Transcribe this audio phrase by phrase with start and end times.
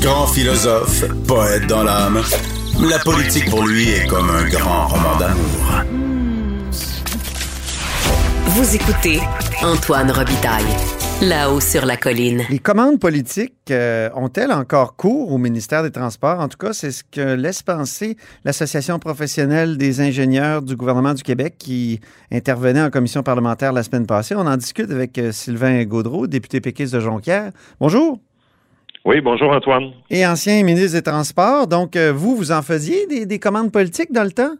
[0.00, 2.22] Grand philosophe, poète dans l'âme,
[2.88, 5.82] la politique pour lui est comme un grand roman d'amour.
[8.46, 9.18] Vous écoutez
[9.60, 10.64] Antoine Robitaille,
[11.20, 12.44] là-haut sur la colline.
[12.48, 16.38] Les commandes politiques euh, ont-elles encore cours au ministère des Transports?
[16.38, 21.24] En tout cas, c'est ce que laisse penser l'Association professionnelle des ingénieurs du gouvernement du
[21.24, 24.36] Québec qui intervenait en commission parlementaire la semaine passée.
[24.36, 27.50] On en discute avec euh, Sylvain Gaudreau, député péquiste de Jonquière.
[27.80, 28.20] Bonjour.
[29.04, 29.92] Oui, bonjour Antoine.
[30.10, 31.66] Et ancien ministre des Transports.
[31.66, 34.54] Donc, euh, vous, vous en faisiez des, des commandes politiques dans le temps?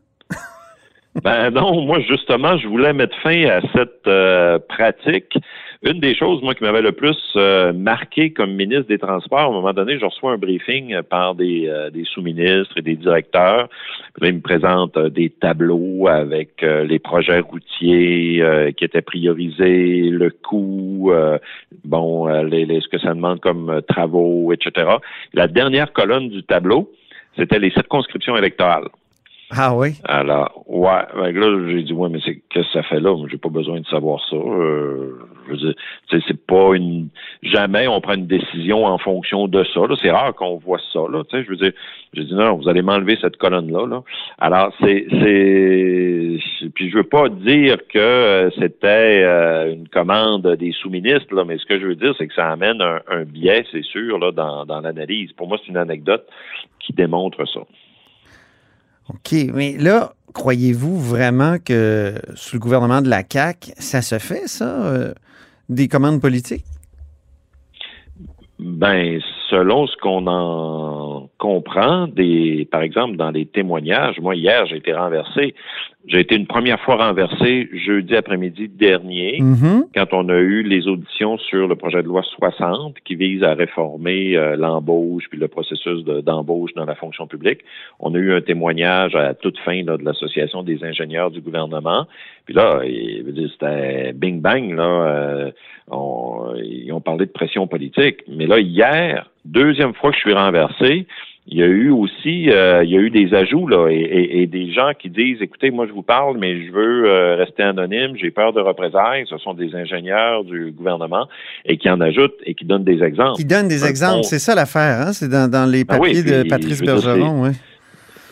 [1.25, 5.37] Ben non, moi justement, je voulais mettre fin à cette euh, pratique.
[5.83, 9.47] Une des choses, moi, qui m'avait le plus euh, marqué comme ministre des Transports, à
[9.47, 13.69] un moment donné, je reçois un briefing par des, euh, des sous-ministres et des directeurs.
[14.21, 18.45] Ils me présentent des tableaux avec les projets routiers
[18.77, 21.13] qui étaient priorisés, le coût,
[21.85, 24.91] bon, les, les, ce que ça demande comme travaux, etc.
[25.35, 26.91] La dernière colonne du tableau,
[27.37, 28.89] c'était les circonscriptions électorales.
[29.51, 29.95] Ah oui?
[30.05, 31.07] Alors, ouais.
[31.15, 33.17] Ben là, j'ai dit, ouais, mais c'est qu'est-ce que ça fait là?
[33.31, 34.37] J'ai pas besoin de savoir ça.
[34.37, 35.75] Euh, je veux dire,
[36.11, 37.09] c'est pas une.
[37.43, 39.81] Jamais on prend une décision en fonction de ça.
[40.03, 41.01] C'est rare qu'on voit ça.
[41.11, 41.73] Là, je veux dire,
[42.13, 43.87] j'ai dit non, vous allez m'enlever cette colonne-là.
[43.87, 44.03] Là.
[44.39, 45.07] Alors, c'est.
[46.75, 51.57] Puis je veux pas dire que euh, c'était euh, une commande des sous-ministres, là, mais
[51.57, 54.31] ce que je veux dire, c'est que ça amène un, un biais, c'est sûr, là,
[54.31, 55.33] dans, dans l'analyse.
[55.33, 56.27] Pour moi, c'est une anecdote
[56.81, 57.61] qui démontre ça.
[59.09, 64.47] OK, mais là, croyez-vous vraiment que sous le gouvernement de la CAQ, ça se fait,
[64.47, 65.13] ça, euh,
[65.69, 66.65] des commandes politiques?
[68.59, 74.77] Ben, selon ce qu'on en comprend, des, par exemple, dans les témoignages, moi, hier, j'ai
[74.77, 75.55] été renversé.
[76.11, 79.85] J'ai été une première fois renversé jeudi après-midi dernier, Mhm.
[79.95, 83.53] quand on a eu les auditions sur le projet de loi 60 qui vise à
[83.53, 87.61] réformer euh, l'embauche puis le processus de- d'embauche dans la fonction publique.
[88.01, 92.07] On a eu un témoignage à toute fin là, de l'Association des ingénieurs du gouvernement.
[92.47, 92.81] Puis là,
[93.53, 94.83] c'était bing bang, là.
[94.89, 95.51] euh,
[95.91, 98.19] on- ils ont parlé de pression politique.
[98.29, 101.07] Mais là, hier, deuxième fois que je suis renversé,
[101.51, 104.43] il y a eu aussi, euh, il y a eu des ajouts là, et, et-
[104.43, 107.63] et des gens qui disent, écoutez, moi je vous parle, mais je veux euh, rester
[107.63, 109.25] anonyme, j'ai peur de représailles.
[109.29, 111.27] Ce sont des ingénieurs du gouvernement
[111.65, 113.37] et qui en ajoutent et qui donnent des exemples.
[113.37, 115.13] Qui donne des Un exemples, c'est ça l'affaire, hein?
[115.13, 117.51] C'est dans, dans les Ah oui, papiers de Patrice Bergeron, oui.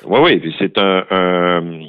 [0.08, 1.82] Oui, oui, puis c'est un, un- euh,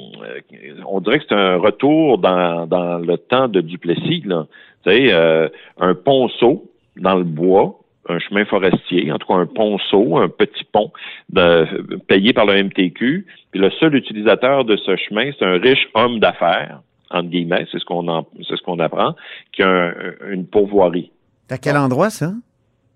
[0.88, 4.46] on dirait que c'est un retour dans, dans le temps de Duplessis, là.
[4.84, 6.64] Tu sais, euh, un ponceau
[6.96, 7.77] dans le bois,
[8.08, 10.90] un chemin forestier, en tout cas un ponceau, un petit pont
[11.30, 11.66] de,
[12.08, 13.26] payé par le MTQ.
[13.50, 16.80] Puis le seul utilisateur de ce chemin, c'est un riche homme d'affaires,
[17.10, 19.14] entre guillemets, c'est ce qu'on c'est ce qu'on apprend,
[19.52, 19.92] qui a un-
[20.30, 21.10] une pourvoirie.
[21.50, 22.32] À quel endroit, ça?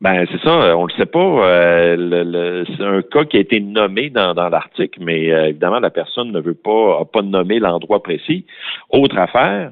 [0.03, 1.47] Ben c'est ça, on le sait pas.
[1.47, 5.91] euh, c'est un cas qui a été nommé dans, dans l'article, mais euh, évidemment la
[5.91, 8.45] personne ne veut pas, a pas nommé l'endroit précis.
[8.91, 9.71] Autre affaire,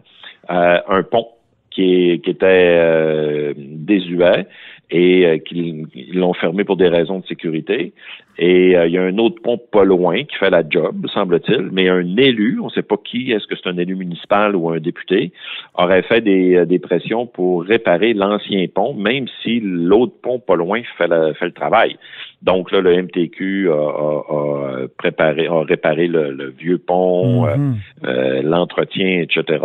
[0.50, 1.26] euh, un pont
[1.70, 4.46] qui, est- qui était désuet
[4.90, 7.92] et euh, qu'ils ils l'ont fermé pour des raisons de sécurité.
[8.38, 11.68] Et euh, il y a un autre pont pas loin qui fait la job, semble-t-il,
[11.72, 14.70] mais un élu, on ne sait pas qui, est-ce que c'est un élu municipal ou
[14.70, 15.32] un député,
[15.74, 20.80] aurait fait des, euh, pressions pour réparer l'ancien pont, même si l'autre pont pas loin
[20.96, 21.96] fait le travail.
[22.42, 27.54] Donc là, le MTQ a, a- a préparé, a réparé le, le vieux pont, euh,
[27.56, 27.74] Mhm.
[28.04, 29.58] euh, l'entretien, etc.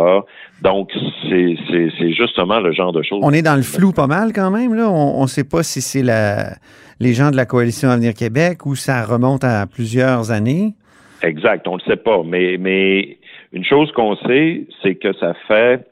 [0.62, 0.90] Donc
[1.28, 3.20] c'est c'est- c'est justement le genre de choses.
[3.22, 4.90] On est dans le flou pas mal quand même, là.
[4.90, 6.56] On ne sait pas si c'est la,
[7.00, 10.74] les gens de la Coalition Avenir Québec ou ça remonte à plusieurs années.
[11.22, 12.22] Exact, on le sait pas.
[12.26, 13.16] Mais, mais
[13.54, 15.86] une chose qu'on sait, c'est que ça fait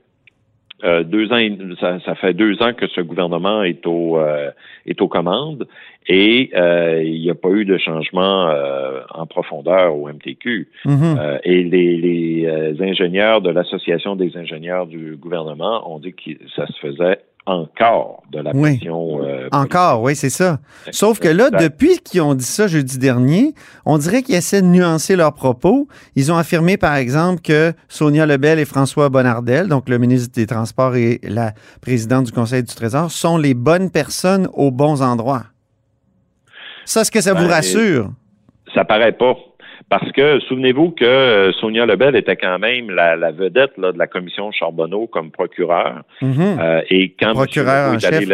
[0.84, 1.40] euh, deux ans,
[1.80, 4.50] ça, ça fait deux ans que ce gouvernement est au euh,
[4.86, 5.66] est aux commandes
[6.06, 10.68] et euh, il n'y a pas eu de changement euh, en profondeur au MTQ.
[10.84, 11.16] Mhm.
[11.18, 16.32] Euh, et les, les, euh, ingénieurs de l'Association des ingénieurs du gouvernement ont dit que
[16.54, 18.78] ça se faisait encore de la Oui.
[18.78, 20.60] pression euh, Encore, oui, c'est ça.
[20.90, 23.54] Sauf que là, depuis qu'ils ont dit ça jeudi dernier,
[23.84, 25.86] on dirait qu'ils essaient de nuancer leurs propos.
[26.16, 30.46] Ils ont affirmé, par exemple, que Sonia Lebel et François Bonnardel, donc le ministre des
[30.46, 31.52] Transports et la
[31.82, 35.44] présidente du Conseil du Trésor, sont les bonnes personnes aux bons endroits.
[36.86, 38.10] Ça, est-ce que ça vous ben, rassure?
[38.74, 39.34] Ça paraît pas.
[39.88, 44.50] Parce que souvenez-vous que euh, Sonia Lebel était quand même la, vedette de la commission
[44.50, 46.02] Charbonneau comme procureur.
[46.22, 46.60] Mm-hmm.
[46.60, 48.28] Euh, et quand procureur en chef,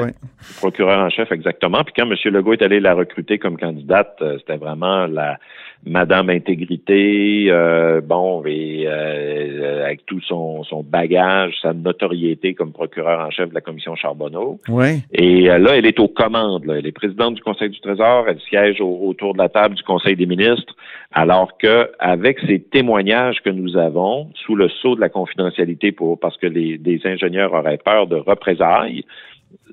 [0.59, 1.83] procureur en chef exactement.
[1.85, 2.15] Puis quand M.
[2.33, 5.39] Legault est allé la recruter comme candidate, euh, c'était vraiment la
[5.87, 13.27] Madame Intégrité, euh, bon, et euh, avec tout son, son bagage, sa notoriété comme procureur
[13.27, 14.61] en chef de la commission Charbonneau.
[14.69, 15.03] Oui.
[15.13, 16.67] Et euh, là, elle est aux commandes.
[16.67, 16.77] Là.
[16.79, 18.27] Elle est présidente du Conseil du Trésor.
[18.29, 20.77] Elle siège autour de la table du Conseil des ministres.
[21.13, 26.21] Alors que, avec ces témoignages que nous avons, sous le sceau de la confidentialité, pour
[26.21, 29.05] parce que les, des ingénieurs auraient peur de représailles,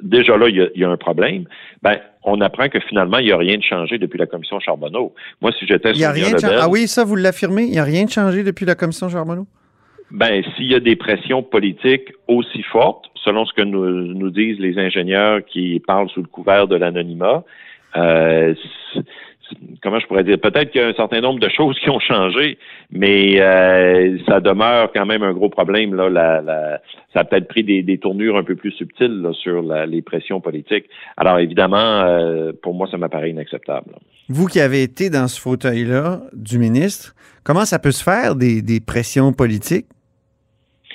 [0.01, 1.45] déjà là, il y, a, un problème.
[1.81, 5.13] Ben, on apprend que finalement, il n'y a rien de changé depuis la commission Charbonneau.
[5.41, 7.79] Moi, si j'étais Il y a rien de Ah oui, ça, vous l'affirmez, il n'y
[7.79, 9.47] a rien de changé depuis la commission Charbonneau?
[10.11, 14.59] Ben, s'il y a des pressions politiques aussi fortes, selon ce que nous, nous disent
[14.59, 17.43] les ingénieurs qui parlent sous le couvert de l'anonymat,
[17.97, 18.53] euh,
[19.81, 21.99] comment je pourrais dire, peut-être qu'il y a un certain nombre de choses qui ont
[21.99, 22.57] changé,
[22.91, 25.95] mais euh, ça demeure quand même un gros problème.
[25.95, 26.79] Là,
[27.13, 30.85] ça a peut-être pris des, tournures un peu plus subtiles sur les pressions politiques.
[31.15, 33.95] Alors évidemment, euh, pour moi, ça m'apparaît inacceptable.
[34.29, 38.61] Vous qui avez été dans ce fauteuil-là du ministre, comment ça peut se faire des,
[38.61, 39.87] des pressions politiques?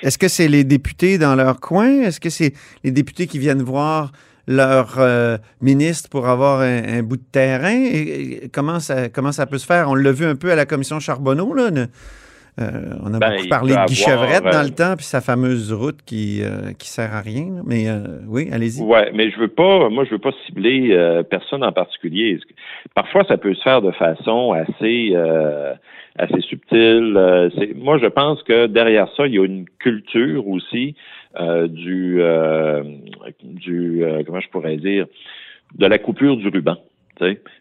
[0.01, 2.01] Est-ce que c'est les députés dans leur coin?
[2.01, 2.53] Est-ce que c'est
[2.83, 4.11] les députés qui viennent voir
[4.47, 7.75] leur euh, ministre pour avoir un, bout de terrain.
[7.75, 9.89] Et, comment, ça, comment ça peut se faire?
[9.89, 11.53] On l'a vu un peu à la commission Charbonneau.
[11.53, 11.69] Là,
[12.61, 15.21] euh, on a ben, beaucoup parlé de Guy Chevrette dans le euh, temps, puis sa
[15.21, 17.47] fameuse route qui ne qui sert à rien.
[17.65, 17.87] Mais
[18.27, 18.81] oui, allez-y.
[18.81, 22.39] Oui, mais je veux pas, moi, je veux pas cibler personne en particulier.
[22.93, 25.15] Parfois, ça peut se faire de façon assez
[26.17, 27.13] assez subtile.
[27.75, 30.95] moi, je pense que derrière ça, il y a une culture aussi
[31.39, 32.83] euh, du, euh,
[33.41, 35.07] du euh, comment je pourrais dire,
[35.75, 36.77] de la coupure du ruban.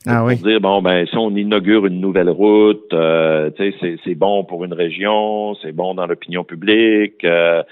[0.07, 4.65] Ah pour dire bon ben si on inaugure une nouvelle route, euh, c'est bon pour
[4.65, 7.25] une région, c'est bon dans l'opinion publique.
[7.25, 7.63] Euh,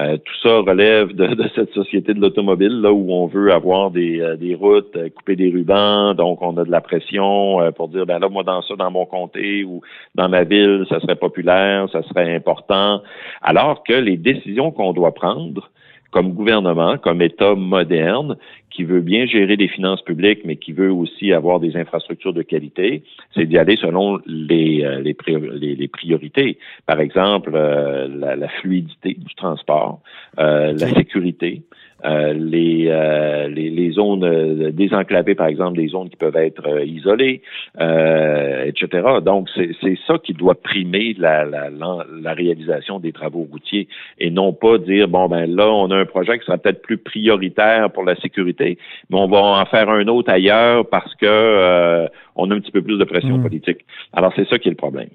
[0.00, 3.90] euh, tout ça relève de, de cette société de l'automobile là où on veut avoir
[3.90, 8.04] des, euh, des routes, couper des rubans, donc on a de la pression pour dire
[8.04, 9.80] ben là moi dans ça dans mon comté ou
[10.14, 13.02] dans ma ville ça serait populaire, ça serait important,
[13.42, 15.70] alors que les décisions qu'on doit prendre
[16.10, 18.36] comme gouvernement, comme État moderne,
[18.70, 22.42] qui veut bien gérer les finances publiques, mais qui veut aussi avoir des infrastructures de
[22.42, 23.02] qualité,
[23.34, 26.58] c'est d'y aller selon les, euh, les, priorités.
[26.86, 30.00] Par exemple, euh, la, fluidité du transport,
[30.38, 31.62] euh, la sécurité,
[32.04, 36.84] euh, les, euh, les, les, zones euh, désenclavées, par exemple, des zones qui peuvent être
[36.86, 37.42] isolées,
[37.76, 38.86] etc.
[39.20, 43.88] Donc, c'est ça qui doit primer la, la, la, réalisation des travaux routiers
[44.20, 46.98] et non pas dire, bon, ben là, on a un projet qui sera peut-être plus
[46.98, 48.78] prioritaire pour la sécurité,
[49.10, 52.06] mais on va en faire un autre ailleurs parce que
[52.36, 53.42] on a un petit peu plus de pression mmh.
[53.42, 53.78] politique.
[54.12, 55.08] Alors, c'est ça qui est le problème.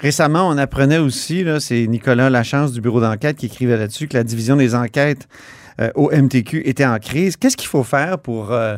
[0.00, 4.24] Récemment, on apprenait aussi, c'est Nicolas Lachance du bureau d'enquête qui écrivait là-dessus, que la
[4.24, 5.28] division des enquêtes
[5.80, 7.36] euh, au MTQ était en crise.
[7.36, 8.76] Qu'est-ce qu'il faut faire pour, euh,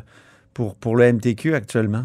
[0.55, 2.05] pour, pour le MTQ actuellement?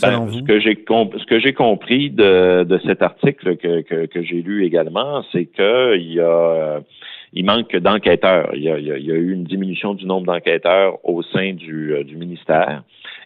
[0.00, 5.22] Ben, ce que j'ai compris de, de cet article que, que, que j'ai lu également,
[5.32, 6.80] c'est que il y a
[7.32, 8.50] il manque d'enquêteurs.
[8.54, 12.04] Il, il, il y a, eu une diminution du nombre d'enquêteurs au sein du, euh,
[12.04, 12.82] du ministère.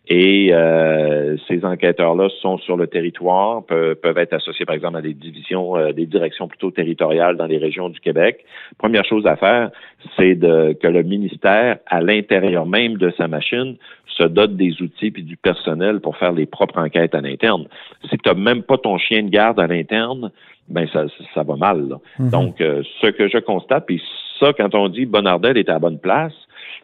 [0.08, 5.02] Et euh, ces enquêteurs-là sont sur le territoire, peuvent, peuvent, être associés par exemple à
[5.02, 8.44] des divisions, euh, des directions plutôt territoriales dans les régions du Québec.
[8.78, 9.70] Première chose à faire,
[10.16, 15.12] c'est de, que le ministère, à l'intérieur même de sa machine, se dote des outils
[15.16, 17.66] et du personnel pour faire les propres enquêtes à l'interne.
[18.08, 20.30] Si tu n'as même pas ton chien de garde à l'interne,
[20.68, 21.96] ben ça, ça va mal.
[22.20, 22.30] Mm-hmm.
[22.30, 24.00] Donc, euh, ce que je constate, puis
[24.38, 26.32] ça, quand on dit Bonardel est à la bonne place,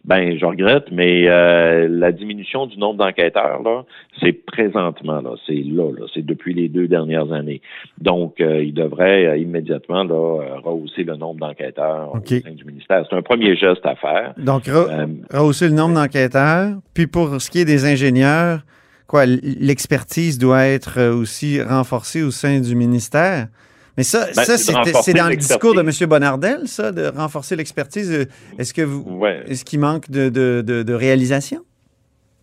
[0.04, 3.84] ben, je regrette, mais euh, la diminution du nombre d'enquêteurs, là,
[4.20, 7.60] c'est présentement, là, c'est là, là c'est depuis les deux dernières années.
[7.98, 13.06] Donc, euh, il devrait euh, immédiatement là, rehausser le nombre d'enquêteurs au sein du ministère.
[13.08, 14.34] C'est un premier geste à faire.
[14.38, 14.64] Donc,
[15.32, 16.70] rehausser le nombre d'enquêteurs.
[16.94, 18.60] Puis pour ce qui est des ingénieurs,
[19.06, 23.46] quoi, l'expertise doit être aussi renforcée au sein du ministère.
[23.96, 25.90] Mais ça, ben, ça c'est dans le discours de M.
[26.08, 28.28] Bonardel, ça, de renforcer l'expertise.
[28.58, 31.58] Est-ce que vous, est-ce qu'il manque de, de, de, réalisation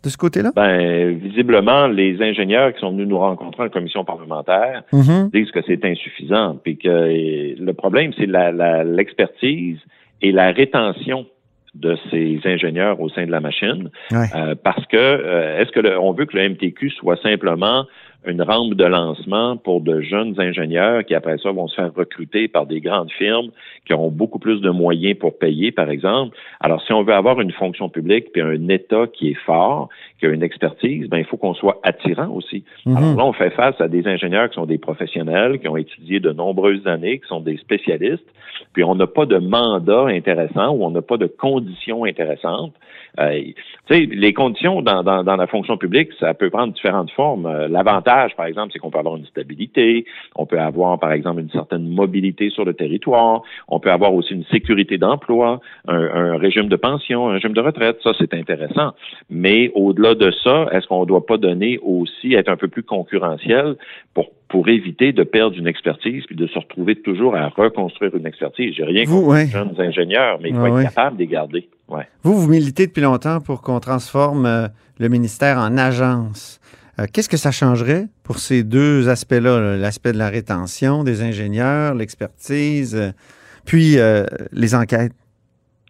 [0.03, 0.51] de ce côté-là?
[0.55, 5.31] Ben, visiblement, les ingénieurs qui sont venus nous rencontrer en commission parlementaire mm-hmm.
[5.31, 6.57] disent que c'est insuffisant.
[6.63, 9.77] Puis que le problème, c'est l'expertise
[10.21, 11.25] et la rétention
[11.75, 14.25] de ces ingénieurs au sein de la machine, Ouais.
[14.35, 17.85] euh, parce que euh, est-ce que le- on veut que le MTQ soit simplement
[18.25, 22.47] une rampe de lancement pour de jeunes ingénieurs qui après ça vont se faire recruter
[22.47, 23.49] par des grandes firmes
[23.85, 26.35] qui auront beaucoup plus de moyens pour payer, par exemple.
[26.59, 30.25] Alors, si on veut avoir une fonction publique puis un État qui est fort, qui
[30.25, 32.63] a une expertise, ben il faut qu'on soit attirant aussi.
[32.85, 32.97] Mhm.
[32.97, 36.19] Alors là, on fait face à des ingénieurs qui sont des professionnels, qui ont étudié
[36.19, 38.27] de nombreuses années, qui sont des spécialistes,
[38.73, 42.73] puis on n'a pas de mandat intéressant ou on n'a pas de conditions intéressantes.
[43.19, 43.41] Euh,
[43.89, 47.45] les conditions dans, dans, dans la fonction publique, ça peut prendre différentes formes.
[47.45, 51.41] Euh, L'avantage, par exemple, c'est qu'on peut avoir une stabilité, on peut avoir, par exemple,
[51.41, 56.37] une certaine mobilité sur le territoire, on peut avoir aussi une sécurité d'emploi, un, un
[56.37, 57.97] régime de pension, un régime de retraite.
[58.03, 58.91] Ça, c'est intéressant.
[59.29, 62.83] Mais au-delà de ça, est-ce qu'on ne doit pas donner aussi, être un peu plus
[62.83, 63.75] concurrentiel
[64.13, 68.25] pour, pour éviter de perdre une expertise puis de se retrouver toujours à reconstruire une
[68.25, 68.73] expertise?
[68.75, 69.45] J'ai rien Vous, contre ouais.
[69.45, 70.83] les jeunes ingénieurs, mais il faut Ouais, être ouais.
[70.83, 71.69] capable de les garder.
[71.87, 72.07] Ouais.
[72.23, 74.67] Vous, vous militez depuis longtemps pour qu'on transforme euh,
[74.99, 76.59] le ministère en agence.
[76.99, 81.21] Euh, Qu'est-ce que ça changerait pour ces deux aspects-là, là, l'aspect de la rétention des
[81.23, 83.11] ingénieurs, l'expertise, euh,
[83.65, 85.13] puis euh, les enquêtes?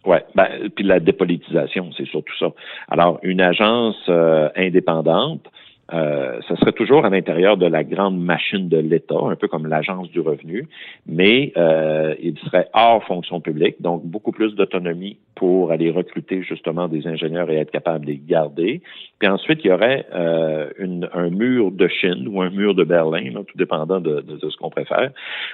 [0.06, 2.48] Ouais, ben, puis la dépolitisation, c'est surtout ça.
[2.90, 5.46] Alors, une agence euh, indépendante,
[5.94, 9.66] euh, ça serait toujours à l'intérieur de la grande machine de l'État, un peu comme
[9.68, 10.68] l'agence du revenu,
[11.08, 16.88] mais euh, il serait hors fonction publique, donc beaucoup plus d'autonomie pour aller recruter justement
[16.88, 18.82] des ingénieurs et être capable de les garder.
[19.20, 22.84] Puis ensuite, il y aurait euh, une, un mur de Chine ou un mur de
[22.84, 25.12] Berlin, là, tout dépendant de, de- de ce qu'on préfère,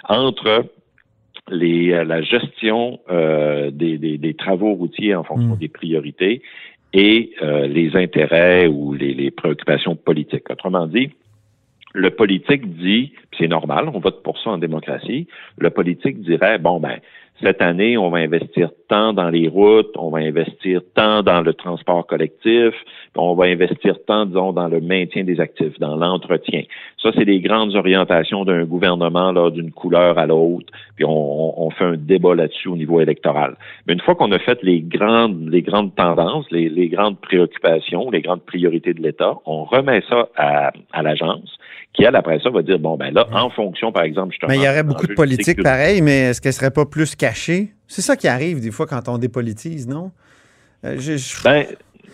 [0.09, 0.65] entre
[1.49, 5.59] les, euh, la gestion euh, des, des- des travaux routiers en fonction Mm.
[5.59, 6.41] des priorités
[6.95, 10.49] et euh, les intérêts ou les, les préoccupations politiques.
[10.49, 11.11] Autrement dit,
[11.93, 16.79] le politique dit, c'est normal, on vote pour ça en démocratie, le politique dirait, bon,
[16.79, 16.99] ben,
[17.41, 21.53] cette année, on va investir tant dans les routes, on va investir tant dans le
[21.53, 22.73] transport collectif,
[23.15, 26.63] on va investir tant, disons, dans le maintien des actifs, dans l'entretien.
[27.01, 31.83] Ça, c'est les grandes orientations d'un gouvernement, d'une couleur à l'autre, puis on, on fait
[31.83, 33.55] un débat là-dessus au niveau électoral.
[33.85, 38.09] Mais une fois qu'on a fait les grandes, les grandes tendances, les, les grandes préoccupations,
[38.11, 41.57] les grandes priorités de l'État, on remet ça à, à l'agence,
[41.95, 44.49] qui, elle, après ça, va dire, bon, ben là, en fonction, par exemple, justement...
[44.51, 47.73] Mais il y aurait beaucoup de politique pareil, mais est-ce qu'elle serait pas plus cachée?
[47.87, 50.11] C'est ça qui arrive des fois quand on dépolitise, non?
[50.85, 51.65] Euh, je- je- Ben,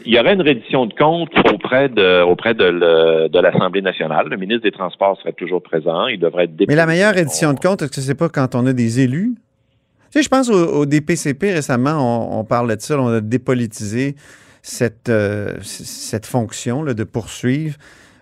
[0.05, 4.27] il y aurait une reddition de comptes auprès de auprès de, le- de l'Assemblée nationale.
[4.29, 6.07] Le ministre des Transports serait toujours présent.
[6.07, 8.65] Il devrait être mais la meilleure édition de compte, est-ce que c'est pas quand on
[8.65, 9.33] a des élus?
[10.11, 11.97] Tu sais, je pense au, au DPCP récemment,
[12.33, 14.15] on, on parlait de ça, on a dépolitisé
[14.61, 17.75] cette, euh, cette fonction là, de poursuivre.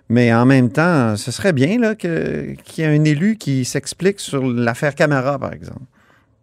[0.09, 4.43] Mais en même temps, ce serait bien qu'il y ait un élu qui s'explique sur
[4.45, 5.81] l'affaire Camara, par exemple.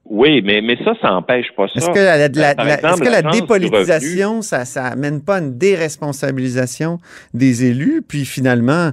[0.09, 1.73] Oui, mais, mais ça, ça n'empêche pas ça.
[1.81, 5.39] Est-ce que la, la- Par la- exemple, est-ce que la dépolitisation, ça ça amène pas
[5.39, 7.01] une déresponsabilisation
[7.35, 8.03] des élus?
[8.07, 8.91] Puis finalement,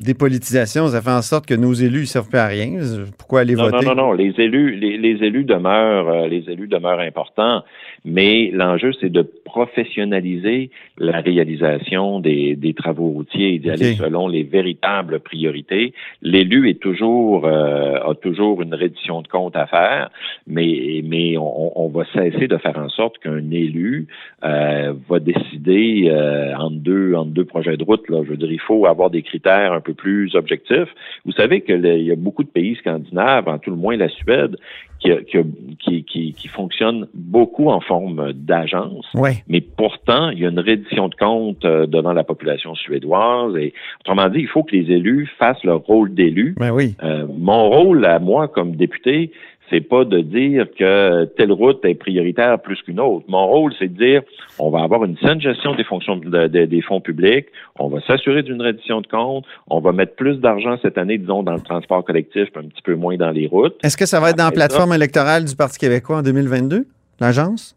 [0.00, 2.78] dépolitisation, ça fait en sorte que nos élus ne servent plus à rien.
[3.18, 3.84] Pourquoi aller Non, voter?
[3.86, 4.12] non, non, non.
[4.12, 7.62] Les élus, les, les élus demeurent, euh, les élus demeurent importants,
[8.04, 14.28] mais l'enjeu, c'est de professionnaliser la réalisation des, des travaux routiers et d'y aller selon
[14.28, 15.94] les véritables priorités.
[16.22, 20.10] L'élu est toujours, euh, a toujours une reddition de compte à faire,
[20.46, 24.06] mais, mais on, on va cesser de faire en sorte qu'un élu
[24.44, 26.10] euh, va décider
[26.58, 28.08] entre deux, entre deux projets de route.
[28.08, 28.18] Là.
[28.24, 30.92] Je veux dire, il faut avoir des critères un peu plus objectifs.
[31.24, 33.96] Vous savez que le- il y a beaucoup de pays scandinaves, en tout le moins
[33.96, 34.56] la Suède,
[35.00, 35.38] qui, qui,
[35.78, 39.06] qui, qui, qui fonctionnent beaucoup en forme d'agence.
[39.14, 39.30] Oui.
[39.48, 43.56] Mais pourtant, il y a une reddition de compte euh, devant la population suédoise.
[43.56, 46.54] Et autrement dit, il faut que les élus fassent leur rôle d'élu.
[46.58, 46.94] Ben oui.
[47.02, 49.30] Euh, mon rôle à moi comme député,
[49.70, 53.26] c'est pas de dire que telle route est prioritaire plus qu'une autre.
[53.28, 54.22] Mon rôle, c'est de dire
[54.58, 57.44] on va avoir une saine gestion des fonctions de- de- des fonds publics,
[57.78, 61.42] on va s'assurer d'une reddition de compte, on va mettre plus d'argent cette année, disons,
[61.42, 63.76] dans le transport collectif, un petit peu moins dans les routes.
[63.84, 66.86] Est-ce que ça va être dans la Après plateforme électorale du Parti québécois en 2022,
[67.20, 67.76] l'agence?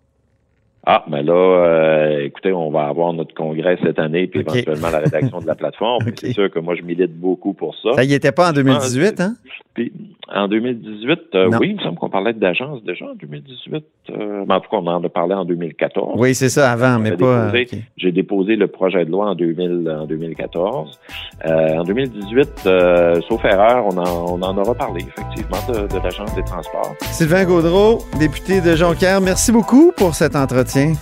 [0.85, 4.99] Ah, mais là, euh, écoutez, on va avoir notre congrès cette année, puis éventuellement la
[4.99, 6.03] rédaction de la plateforme.
[6.07, 6.15] Ok.
[6.19, 7.93] C'est sûr que moi, je milite beaucoup pour ça.
[7.95, 9.35] Ça y était pas en 2018, hein?
[9.73, 9.93] Puis,
[10.27, 13.85] en 2018, euh, oui, il me semble qu'on parlait d'agence déjà en 2018.
[14.09, 16.19] Euh, mais en tout cas, on en a parlé en 2014.
[16.19, 17.51] Oui, c'est ça, avant, mais pas.
[17.51, 17.83] déposé-.
[17.95, 20.99] J'ai déposé le projet de loi en, 2000, en 2014.
[21.45, 26.03] Euh, en 2018, euh, sauf erreur, on en, on en aura parlé, effectivement, de, de
[26.03, 26.93] l'Agence des transports.
[27.01, 30.93] Sylvain Gaudreau, député de Jonquière, merci beaucoup pour cet entretien.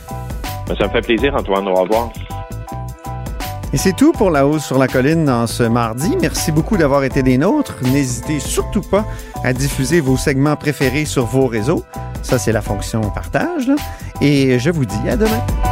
[0.69, 1.67] Mais ça me fait plaisir, Antoine.
[1.67, 2.11] Au revoir.
[3.71, 6.17] Et c'est tout pour La Hausse sur la Colline dans ce mardi.
[6.19, 7.75] Merci beaucoup d'avoir été des nôtres.
[7.83, 9.05] N'hésitez surtout pas
[9.43, 11.83] à diffuser vos segments préférés sur vos réseaux.
[12.23, 13.71] Ça, c'est la fonction partage.
[14.21, 15.68] Et je vous dis à demain.